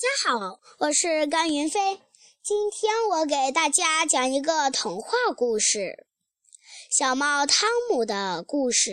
[0.00, 1.80] 家好，我是甘云飞。
[2.40, 5.78] 今天我给大家讲一个童话故事
[6.96, 8.90] 《小猫汤姆的故事》。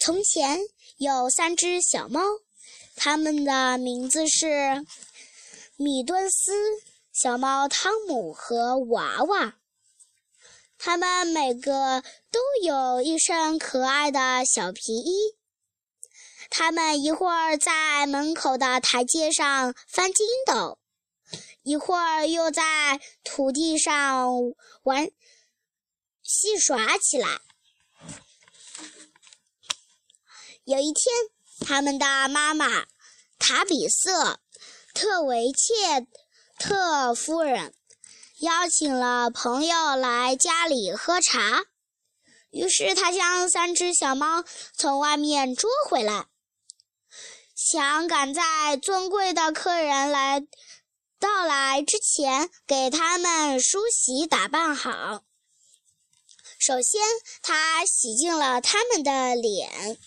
[0.00, 0.58] 从前
[0.96, 2.20] 有三只小猫，
[2.96, 4.84] 它们的名字是
[5.76, 6.50] 米顿斯、
[7.12, 9.58] 小猫汤姆和娃娃。
[10.76, 12.02] 它们每个
[12.32, 15.37] 都有一身可爱的小皮衣。
[16.50, 20.78] 他们一会儿在门口的台阶上翻筋斗，
[21.62, 24.32] 一会儿又在土地上
[24.82, 25.10] 玩
[26.22, 27.28] 戏耍起来。
[30.64, 31.14] 有一天，
[31.60, 32.86] 他们的妈妈
[33.38, 34.40] 塔比瑟
[34.94, 36.06] 特维切
[36.58, 37.74] 特夫人
[38.40, 41.64] 邀请了朋友来家里喝茶，
[42.50, 46.26] 于是她将三只小猫从外面捉回来。
[47.60, 50.46] 想赶在尊贵的客人来
[51.18, 55.24] 到来之前，给他们梳洗打扮好。
[56.60, 57.02] 首先，
[57.42, 59.98] 他洗净了他们的脸，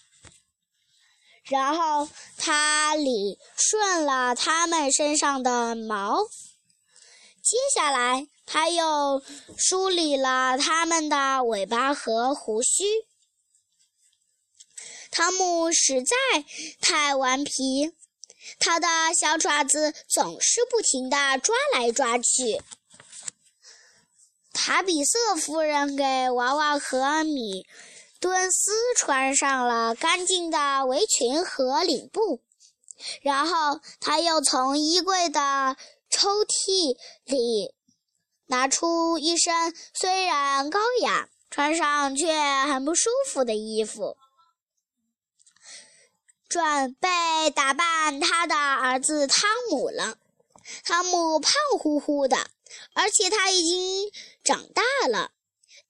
[1.43, 6.23] 然后他理顺了他们身上的毛。
[7.43, 9.21] 接下来，他又
[9.57, 12.85] 梳理了他们的尾巴和胡须。
[15.11, 16.15] 汤姆实在
[16.79, 17.91] 太顽皮，
[18.59, 22.61] 他的小爪子总是不停地抓来抓去。
[24.53, 27.65] 塔比瑟夫人给娃娃和米
[28.21, 32.41] 敦斯穿上了干净的围裙和领布，
[33.21, 35.75] 然后他又从衣柜的
[36.09, 37.73] 抽屉里
[38.47, 42.33] 拿出一身虽然高雅、穿上却
[42.65, 44.15] 很不舒服的衣服。
[46.51, 50.17] 准备打扮他的儿子汤姆了。
[50.83, 52.35] 汤姆胖乎乎的，
[52.93, 54.11] 而且他已经
[54.43, 55.31] 长大了，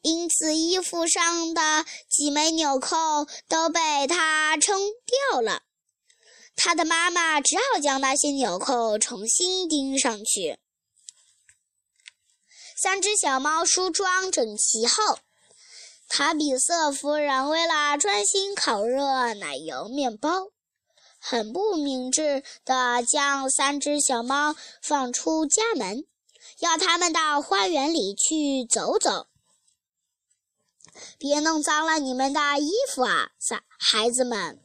[0.03, 4.79] 因此衣服上的几枚纽扣都被他撑
[5.31, 5.63] 掉了。
[6.55, 10.59] 他的妈妈只好将那些纽扣重新钉上去。
[12.83, 15.17] 三只小猫梳妆整齐后，
[16.13, 20.49] 塔比瑟夫人为了专心烤热奶油面包。
[21.17, 26.03] 很不明智地将三只小猫放出家门，
[26.59, 29.27] 要它们到花园里去走走。
[31.17, 34.59] 别弄脏了你们的衣服啊，小孩子们！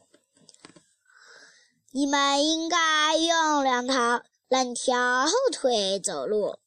[1.92, 6.58] 你们应该用两条两条后腿走路，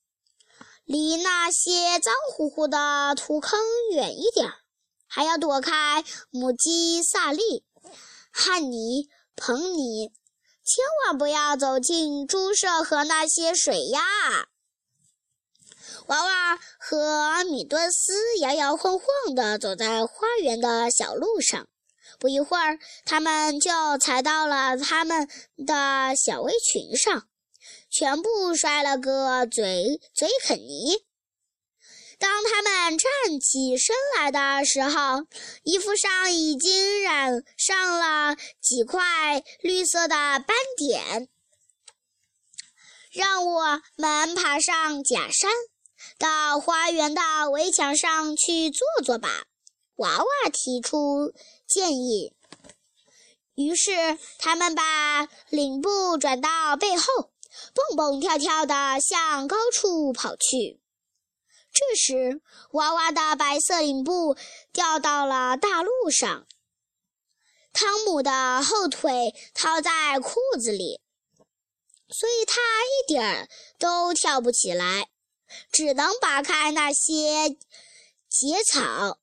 [0.85, 3.59] 离那些脏乎乎的土坑
[3.91, 4.49] 远一点，
[5.09, 7.65] 还要躲开母鸡萨利、
[8.31, 9.09] 汉尼。
[9.41, 10.11] 彭尼，
[10.65, 14.01] 千万不要走进猪舍和那些水鸭。
[16.07, 21.69] 娃娃和米顿斯摇摇晃晃地走在花园的小路上，
[22.19, 25.29] 不一会儿，他们就踩到了他们
[25.65, 27.29] 的小围裙上，
[27.89, 31.05] 全部摔了个嘴嘴啃泥。
[32.97, 35.25] 站起身来的时候，
[35.63, 41.29] 衣服上已经染上了几块绿色的斑点。
[43.11, 45.51] 让我们爬上假山，
[46.17, 49.45] 到花园的围墙上去坐坐吧。
[49.95, 51.33] 娃娃提出
[51.67, 52.33] 建议。
[53.55, 57.03] 于是，他们把领布转到背后，
[57.73, 60.78] 蹦蹦跳跳地向高处跑去。
[61.79, 62.41] 这时，
[62.71, 64.35] 娃娃的白色领布
[64.73, 66.45] 掉到了大路上。
[67.71, 70.99] 汤姆的后腿套在裤子里，
[72.09, 73.47] 所以他一点儿
[73.77, 75.07] 都跳不起来，
[75.71, 77.49] 只能拔开那些
[78.27, 79.17] 节草，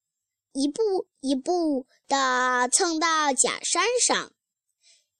[0.52, 4.32] 一步一步地蹭到假山上，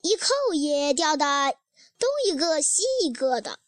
[0.01, 1.55] 一扣也掉得
[1.99, 3.61] 东一个西一个的。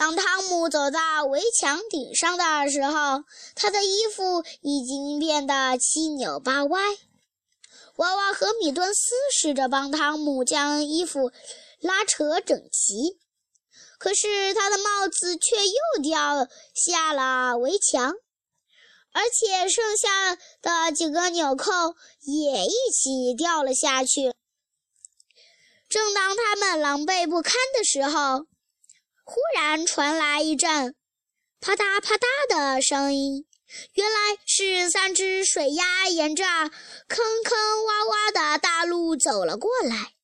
[0.00, 3.22] 当汤姆走到围墙顶上的时候，
[3.54, 6.80] 他的衣服已经变得七扭八歪。
[7.96, 11.32] 娃娃和米顿斯试着帮汤姆将衣服
[11.80, 13.18] 拉扯整齐，
[13.98, 18.14] 可是他的帽子却又掉下了围墙，
[19.12, 24.32] 而且剩下的几个纽扣也一起掉了下去。
[25.90, 28.46] 正当他们狼狈不堪的时候，
[29.32, 30.96] 忽然传来一阵
[31.60, 33.46] 啪嗒啪嗒的声音，
[33.92, 36.44] 原来是三只水鸭沿着
[37.06, 40.14] 坑坑洼洼的大路走了过来。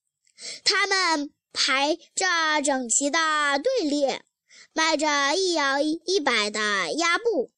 [0.65, 3.17] 它们排着整齐的
[3.63, 4.25] 队列，
[4.73, 6.59] 迈着一摇一摆的
[6.97, 7.53] 鸭步，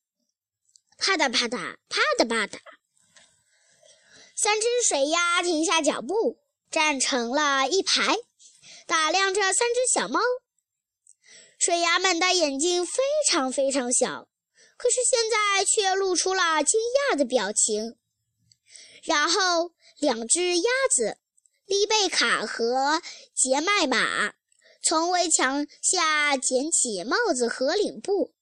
[0.99, 2.59] 啪嗒啪嗒，啪嗒啪嗒。
[4.35, 6.37] 三只水鸭停下脚步，
[6.69, 8.15] 站成了一排，
[8.85, 10.19] 打量着三只小猫。
[11.59, 14.29] 水鸭们的眼睛非常非常小，
[14.77, 17.97] 可是现在却露出了惊讶的表情。
[19.03, 21.17] 然后，两只鸭子
[21.65, 23.01] 丽贝卡和
[23.35, 24.35] 杰麦玛
[24.81, 28.33] 从围墙下捡起帽子和领布，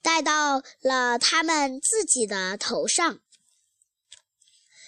[0.00, 3.18] 戴到了他们自己的头上。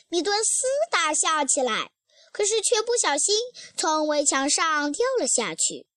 [0.09, 1.91] 米顿斯大笑起来，
[2.33, 3.35] 可是却不小心
[3.77, 5.89] 从围墙上掉了下去。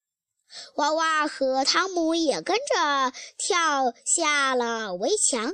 [0.76, 5.54] 娃娃和汤姆也跟着跳下了围墙。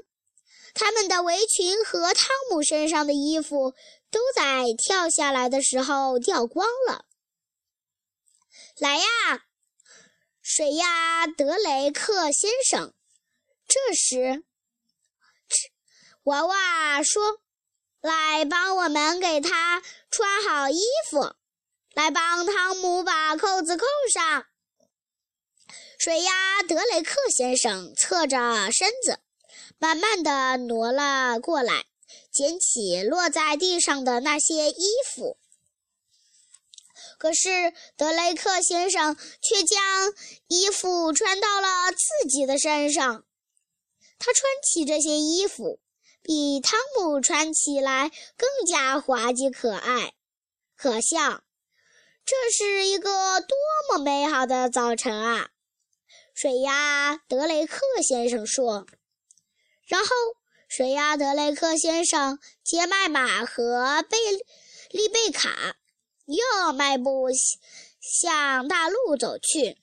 [0.74, 3.74] 他们的围裙和汤姆身上的衣服
[4.10, 7.06] 都在跳下来的时候掉光了。
[8.78, 9.06] 来呀，
[10.42, 12.94] 水鸭德雷克先生！
[13.68, 14.44] 这时，
[16.24, 17.40] 娃娃说
[18.02, 21.36] ：“来帮我们给他穿好衣服，
[21.94, 24.46] 来帮汤姆把扣子扣上。”
[26.04, 29.20] 水鸭德雷克先生侧着身子。
[29.78, 31.86] 慢慢地挪了过来，
[32.32, 35.38] 捡起落在地上的那些衣服。
[37.20, 39.80] 可是德雷克先生却将
[40.48, 43.24] 衣服穿到了自己的身上。
[44.18, 45.80] 他穿起这些衣服，
[46.24, 50.14] 比汤姆穿起来更加滑稽可爱、
[50.76, 51.44] 可笑。
[52.26, 53.56] 这是一个多
[53.88, 55.51] 么美好的早晨啊！
[56.34, 58.88] 水鸭德雷克先生说。
[59.86, 60.08] 然后，
[60.68, 64.18] 水鸭德雷克先生、杰麦玛和贝
[64.90, 65.76] 利贝卡
[66.26, 67.28] 又迈步
[68.00, 69.78] 向大路走去。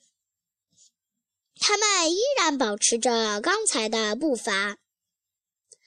[1.61, 4.79] 他们依然保持着刚才的步伐，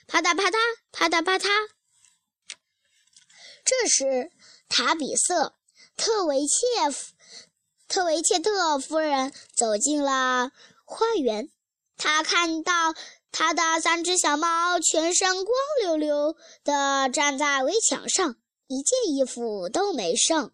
[0.06, 0.58] 啪嗒啪嗒，
[0.92, 1.50] 啪嗒啪嗒。
[3.64, 4.32] 这时，
[4.70, 5.56] 塔比瑟
[5.96, 7.14] 特维切夫
[7.92, 10.54] 特维切特夫人走进了
[10.86, 11.52] 花园，
[11.98, 12.96] 她看到。
[13.34, 16.36] 他的三只小猫全身光溜溜
[16.66, 18.36] 地站在围墙上，
[18.68, 20.52] 一件衣服都没剩。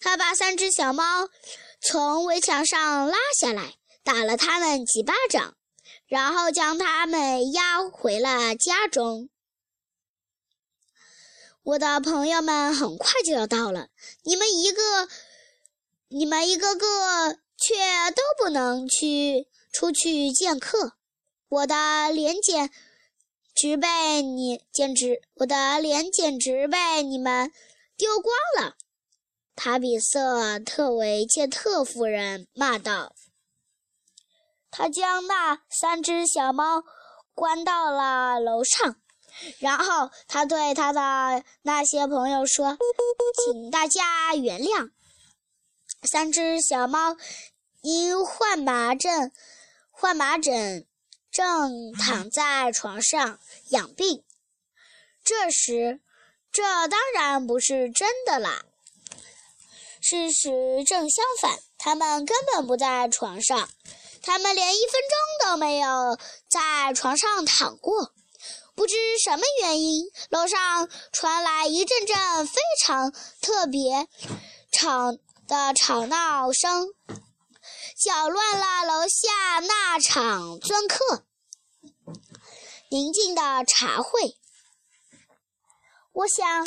[0.00, 1.28] 他把三只小猫
[1.80, 5.54] 从围墙上拉下来，打了它们几巴掌，
[6.08, 9.30] 然后将它们押回了家中。
[11.62, 13.86] 我的朋友们很快就要到了，
[14.24, 15.08] 你们一个，
[16.12, 17.76] 你们一个个却
[18.10, 20.94] 都不能去出去见客。
[21.48, 22.68] 我的脸简
[23.54, 27.52] 直被你简直，我的脸简直被你们
[27.96, 28.74] 丢光了！
[29.54, 33.14] 塔比瑟特维切特夫人骂道。
[34.72, 36.82] 他将那三只小猫
[37.34, 38.96] 关到了楼上，
[39.60, 42.76] 然后他对他的那些朋友说
[43.44, 44.90] ：“请大家原谅，
[46.02, 47.16] 三只小猫
[47.82, 49.32] 因患麻疹，
[49.90, 50.86] 患麻疹。”
[51.32, 53.38] 正躺在床上
[53.68, 54.24] 养病，
[55.24, 56.00] 这时，
[56.50, 58.64] 这当然不是真的啦。
[60.00, 63.70] 事实正相反，他们根本不在床上，
[64.22, 65.00] 他们连一分
[65.40, 68.12] 钟都没有在床上躺过。
[68.74, 74.08] 不知什么原因，楼上传来一阵阵非常特别
[74.72, 75.16] 吵
[75.50, 76.94] 的吵闹声。
[77.98, 81.24] 搅乱了楼下那场尊客
[82.88, 84.36] 宁静的茶会。
[86.12, 86.66] 我想，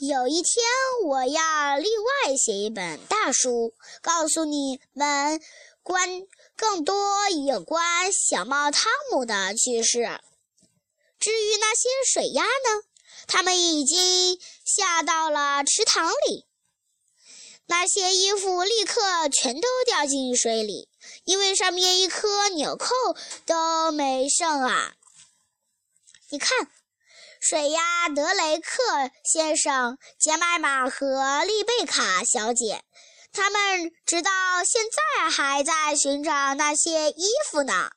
[0.00, 0.64] 有一天
[1.06, 3.72] 我要另外写一本大书，
[4.02, 5.40] 告诉你们
[5.82, 10.20] 关更多有关小猫汤姆的趣事。
[11.18, 12.82] 至于那些水鸭呢？
[13.26, 16.47] 它们已经下到了池塘里。
[17.70, 20.88] 那些衣服立刻全都掉进水里，
[21.24, 22.94] 因为上面一颗纽扣
[23.44, 24.94] 都没剩啊！
[26.30, 26.66] 你看，
[27.40, 32.82] 水鸭德雷克先生、杰麦玛和丽贝卡小姐，
[33.32, 34.30] 他们直到
[34.64, 37.90] 现在还在寻找那些衣服呢。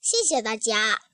[0.00, 1.09] 谢谢大家。